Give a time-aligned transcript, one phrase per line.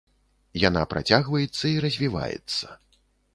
[0.61, 2.65] Яна працягваецца і развіваецца.